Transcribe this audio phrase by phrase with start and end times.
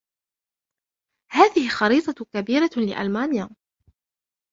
[1.31, 3.49] هذه خريطة كبيرة لألمانيا.